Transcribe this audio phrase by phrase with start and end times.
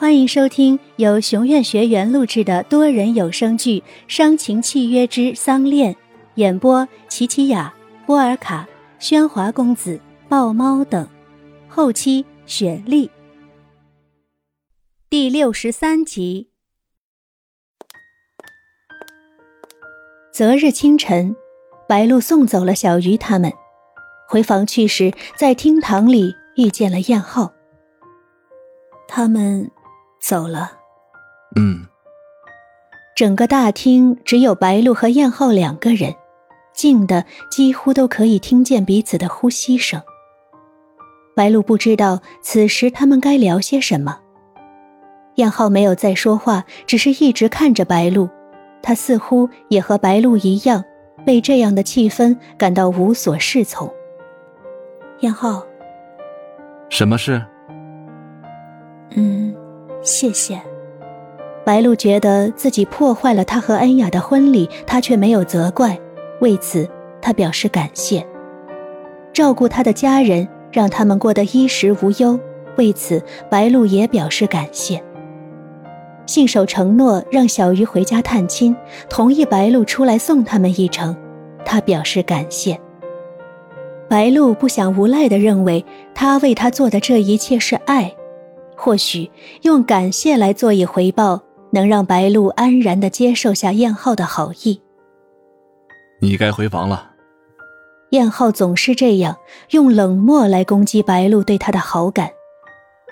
[0.00, 5.92] 欢迎收听由熊院学员录制的多人有声剧《伤情契约之丧恋》，
[6.36, 7.74] 演播：琪琪雅、
[8.06, 8.64] 波尔卡、
[9.00, 11.04] 喧哗公子、豹猫等，
[11.66, 13.10] 后期雪莉。
[15.10, 16.48] 第六十三集。
[20.32, 21.34] 择日清晨，
[21.88, 23.52] 白露送走了小鱼他们，
[24.28, 27.52] 回房去时，在厅堂里遇见了燕浩。
[29.08, 29.68] 他们。
[30.20, 30.72] 走了。
[31.56, 31.86] 嗯。
[33.16, 36.14] 整个大厅只有白露和燕浩两个人，
[36.72, 40.00] 静的几乎都可以听见彼此的呼吸声。
[41.34, 44.20] 白露不知道此时他们该聊些什么。
[45.34, 48.28] 燕浩没有再说话，只是一直看着白露。
[48.82, 50.84] 他似乎也和白露一样，
[51.26, 53.92] 被这样的气氛感到无所适从。
[55.20, 55.66] 燕浩，
[56.88, 57.44] 什么事？
[59.16, 59.52] 嗯。
[60.02, 60.60] 谢谢，
[61.64, 65.98] 白露觉得自己破坏了他和恩雅的婚礼，他却没有责怪，
[66.40, 66.88] 为此
[67.20, 68.24] 他表示感谢。
[69.32, 72.38] 照顾他的家人，让他们过得衣食无忧，
[72.76, 75.02] 为此白露也表示感谢。
[76.26, 78.74] 信守承诺，让小鱼回家探亲，
[79.10, 81.16] 同意白露出来送他们一程，
[81.64, 82.78] 他表示感谢。
[84.08, 88.14] 白露不想无赖地认为他为他做的这一切是爱。
[88.80, 89.28] 或许
[89.62, 94.80] 用感谢来做以回报，能让白露安然的接受下燕浩的好意。
[96.20, 97.10] 你该回房了。
[98.10, 99.36] 燕浩总是这样
[99.70, 102.30] 用冷漠来攻击白露对他的好感。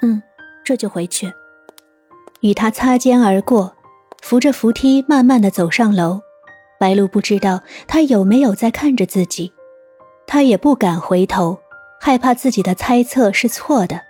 [0.03, 0.23] 嗯，
[0.65, 1.31] 这就回去。
[2.41, 3.75] 与他擦肩而过，
[4.23, 6.21] 扶着扶梯慢慢的走上楼。
[6.79, 9.53] 白露不知道他有没有在看着自己，
[10.27, 11.59] 他也不敢回头，
[12.01, 14.01] 害怕自己的猜测是错的。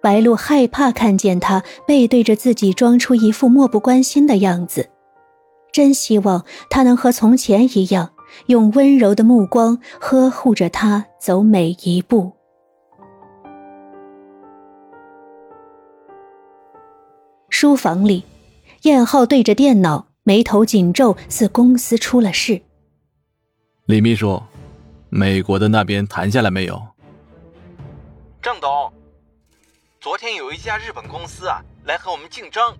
[0.00, 4.88] 白露害怕看见他背对着自己，装出一副漠不关心的样子。
[5.72, 8.10] 真希望他能和从前一样，
[8.46, 12.32] 用温柔的目光呵护着他走每一步。
[17.50, 18.24] 书房里，
[18.82, 22.62] 燕浩对着电脑，眉头紧皱，似公司出了事。
[23.86, 24.40] 李秘书，
[25.08, 26.80] 美国的那边谈下来没有？
[28.40, 28.97] 郑董。
[30.00, 32.76] 昨天有一家日本公司啊来和我们竞争，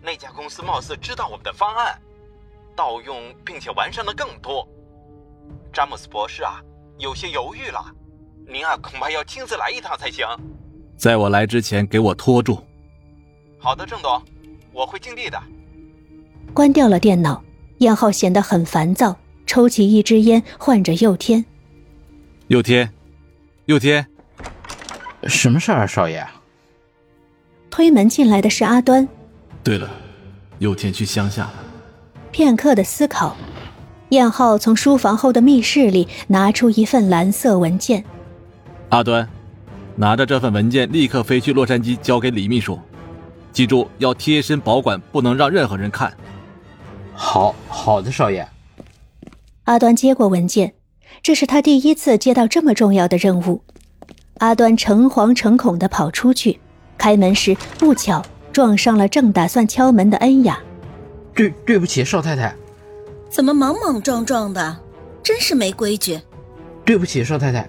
[0.00, 2.00] 那家公司貌似知道我们的方案，
[2.76, 4.66] 盗用并且完善的更多。
[5.72, 6.60] 詹姆斯博士啊
[6.98, 7.84] 有些犹豫了，
[8.46, 10.24] 您啊恐怕要亲自来一趟才行。
[10.96, 12.64] 在我来之前给我拖住。
[13.58, 14.22] 好的，郑总，
[14.72, 15.42] 我会尽力的。
[16.54, 17.42] 关掉了电脑，
[17.78, 19.16] 燕浩显得很烦躁，
[19.46, 21.44] 抽起一支烟，唤着佑天。
[22.46, 22.88] 佑天，
[23.64, 24.06] 佑天。
[25.24, 26.26] 什么事儿啊，少爷？
[27.70, 29.06] 推门进来的是阿端。
[29.62, 29.88] 对了，
[30.58, 31.52] 有天去乡下了。
[32.32, 33.36] 片刻的思考，
[34.10, 38.04] 燕浩从书房后的密室里拿出一份蓝色文件。
[38.88, 39.28] 阿端，
[39.96, 42.78] 拿着这份文件，立刻飞去洛杉矶，交给李秘书。
[43.52, 46.12] 记住，要贴身保管，不能让任何人看。
[47.14, 48.48] 好好的，少爷。
[49.64, 50.74] 阿端接过文件，
[51.22, 53.62] 这是他第一次接到这么重要的任务。
[54.40, 56.58] 阿端诚惶诚恐地跑出去，
[56.98, 60.58] 开门时不巧撞上了正打算敲门的恩雅。
[61.34, 62.54] 对，对不起，少太太。
[63.28, 64.76] 怎么莽莽撞撞的？
[65.22, 66.18] 真是没规矩。
[66.84, 67.68] 对不起，少太太，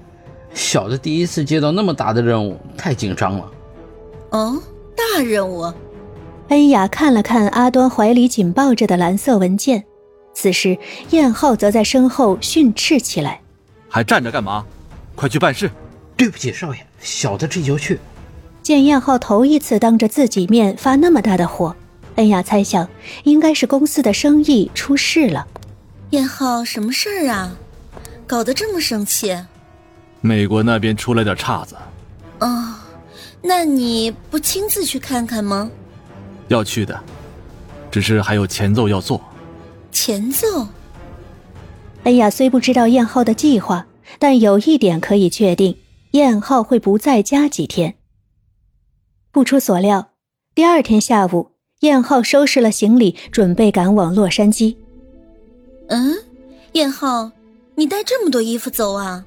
[0.53, 3.51] 小的第一次接到那么大的任务，太紧张了。
[4.29, 4.57] 哦，
[4.95, 5.71] 大任务。
[6.47, 9.83] 恩雅看了看阿端怀里紧抱着的蓝色文件，
[10.33, 10.77] 此时
[11.09, 13.41] 燕浩则在身后训斥起来
[13.87, 14.65] ：“还站着干嘛？
[15.15, 15.69] 快去办事！”
[16.21, 17.99] 对不起，少爷，小的这就去。
[18.61, 21.75] 见燕浩头一次当着自己面发那么大的火，
[22.13, 22.87] 恩雅猜想
[23.23, 25.47] 应该是公司的生意出事了。
[26.11, 27.57] 燕浩，什么事儿啊？
[28.27, 29.35] 搞得这么生气？
[30.21, 31.75] 美国那边出了点岔子。
[32.37, 32.75] 哦，
[33.41, 35.71] 那你不亲自去看看吗？
[36.49, 37.03] 要去的，
[37.89, 39.19] 只是还有前奏要做。
[39.91, 40.67] 前奏？
[42.03, 43.87] 恩雅虽不知道燕浩的计划，
[44.19, 45.75] 但有一点可以确定。
[46.11, 47.95] 燕浩会不在家几天。
[49.31, 50.11] 不出所料，
[50.53, 54.75] 第二天下午，燕浩收拾了行李，准备赶往洛杉矶。
[55.87, 56.13] 嗯，
[56.73, 57.31] 燕浩，
[57.75, 59.25] 你带这么多衣服走啊？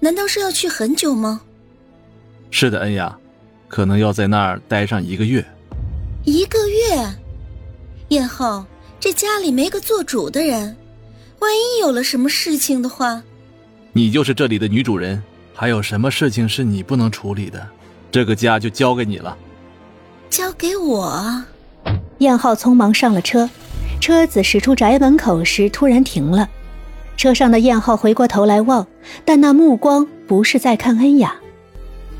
[0.00, 1.40] 难道是要去很久吗？
[2.50, 3.18] 是的，恩雅，
[3.66, 5.42] 可能要在那儿待上一个月。
[6.24, 7.14] 一个月？
[8.08, 8.66] 燕浩，
[9.00, 10.76] 这家里没个做主的人，
[11.38, 13.22] 万一有了什么事情的话，
[13.94, 15.22] 你就是这里的女主人。
[15.54, 17.66] 还有什么事情是你不能处理的？
[18.10, 19.36] 这个家就交给你了。
[20.28, 21.44] 交给我。
[22.18, 23.48] 燕浩匆忙上了车，
[24.00, 26.48] 车子驶出宅门口时突然停了。
[27.16, 28.86] 车上的燕浩回过头来望，
[29.24, 31.34] 但那目光不是在看恩雅。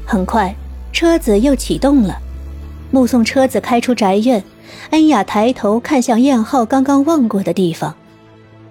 [0.07, 0.55] 很快，
[0.93, 2.19] 车子又启动了。
[2.91, 4.43] 目送车子开出宅院，
[4.91, 7.95] 恩雅抬头看向燕浩刚刚望过的地方，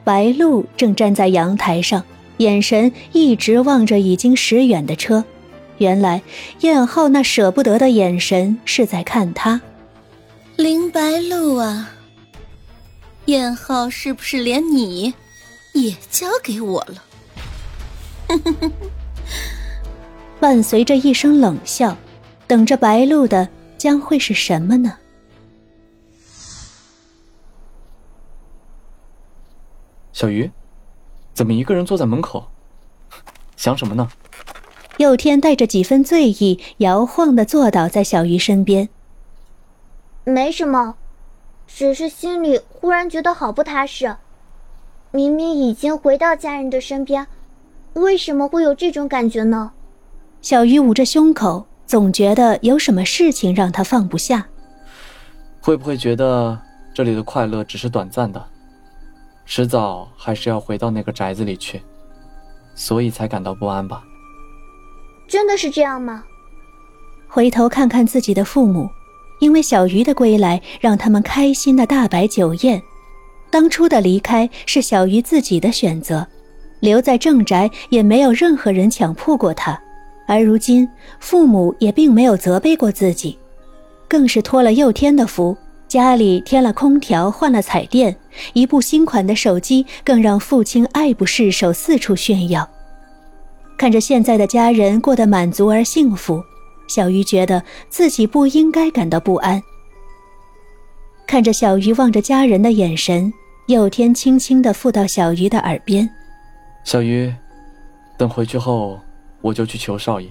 [0.04, 2.04] 白露正站在阳台上，
[2.38, 5.24] 眼神一直望着已经驶远的车。
[5.78, 6.22] 原来，
[6.62, 9.62] 燕浩那舍不得的眼神是在看他。
[10.56, 11.92] 林白露啊，
[13.26, 15.14] 燕浩是不是连你？
[15.74, 17.04] 也交给我了。
[20.40, 21.98] 伴随着一声冷笑，
[22.46, 24.98] 等着白露的将会是什么呢？
[30.12, 30.50] 小鱼，
[31.34, 32.48] 怎么一个人坐在门口？
[33.56, 34.08] 想什么呢？
[34.98, 38.90] 佑天带着几分醉意，摇晃的坐倒在小鱼身边。
[40.24, 40.96] 没什么，
[41.68, 44.16] 只是心里忽然觉得好不踏实。
[45.12, 47.28] 明明已经回到家人的身边，
[47.94, 49.72] 为什么会有这种感觉呢？
[50.42, 54.48] 小鱼捂着胸口，总觉得有什么事情让他放不下。
[55.62, 56.60] 会不会觉得
[56.94, 58.46] 这里的快乐只是短暂的，
[59.46, 61.82] 迟早还是要回到那个宅子里去，
[62.76, 64.04] 所以才感到不安吧？
[65.28, 66.24] 真的是这样吗？
[67.28, 68.90] 回头看看自己的父母，
[69.40, 72.82] 因为小鱼的归来，让他们开心的大摆酒宴。
[73.50, 76.26] 当初的离开是小鱼自己的选择，
[76.80, 79.80] 留在正宅也没有任何人强迫过他，
[80.28, 80.88] 而如今
[81.20, 83.38] 父母也并没有责备过自己，
[84.08, 85.56] 更是托了佑天的福，
[85.94, 88.18] 家里添了空调，换了彩电，
[88.54, 92.68] 一部新款的手机，更让父亲爱不释手，四处炫耀。
[93.78, 96.44] 看着现在的家人过得满足而幸福，
[96.88, 99.62] 小鱼觉得自己不应该感到不安。
[101.28, 103.32] 看着小鱼望着家人的眼神。
[103.68, 106.10] 佑天轻轻地附到小鱼的耳边
[106.84, 107.32] ：“小鱼，
[108.18, 109.00] 等回去后，
[109.42, 110.28] 我就去求少爷，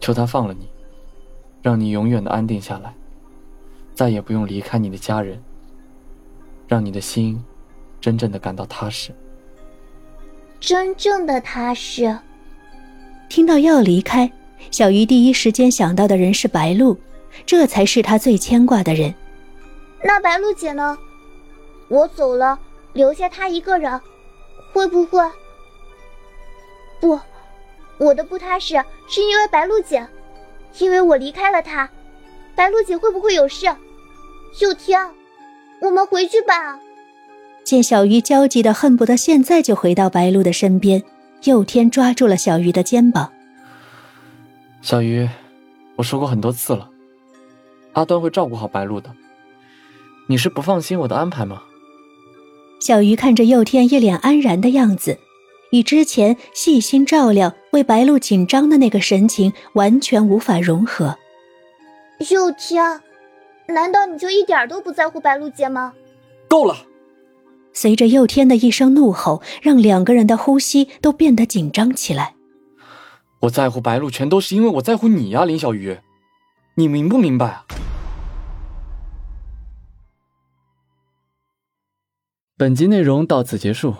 [0.00, 0.68] 求他放了你，
[1.62, 2.92] 让你永远的安定下来，
[3.98, 5.42] 再也不用离开你的家人，
[6.68, 7.44] 让你的心
[8.00, 9.10] 真正的感到踏实。
[10.60, 12.16] 真正的踏实。”
[13.28, 14.30] 听到要离开，
[14.70, 16.96] 小鱼第一时间想到的人是白露，
[17.44, 19.12] 这才是他最牵挂的人。
[20.04, 20.96] 那白露姐呢？
[21.88, 22.56] 我走了，
[22.92, 24.00] 留下她一个人，
[24.72, 25.28] 会不会？
[27.00, 27.18] 不，
[27.98, 30.06] 我的不踏实是因为白露姐，
[30.78, 31.90] 因为我离开了她，
[32.54, 33.66] 白露姐会不会有事？
[34.60, 34.98] 佑天，
[35.80, 36.78] 我们回去吧。
[37.62, 41.02] 见小鱼焦急的恨不得现在就回到白鹿的身边，
[41.44, 43.30] 佑天抓住了小鱼的肩膀。
[44.80, 45.28] 小鱼，
[45.96, 46.88] 我说过很多次了，
[47.92, 49.10] 阿端会照顾好白鹿的，
[50.26, 51.62] 你是不放心我的安排吗？
[52.80, 55.18] 小鱼看着佑天一脸安然的样子，
[55.70, 61.16] 与之前细心照料、为白鹿紧张的那个神情完全无法融合。
[62.30, 63.00] 佑天，
[63.68, 65.92] 难道你就一点都不在乎白露姐吗？
[66.48, 66.86] 够了！
[67.74, 72.34] 随着佑天的一声怒吼，让两个人的呼吸都变得紧张起来。
[73.40, 75.98] 我在乎白露，全都是因为我在乎你呀，林小鱼，
[76.76, 77.66] 你明不明白啊？
[82.56, 83.94] 本集内容到此结束，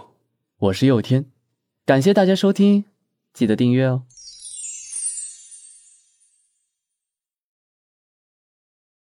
[0.59, 1.27] 我是佑天，
[1.85, 2.87] 感谢大家收听，
[3.35, 4.05] 记得订阅哦。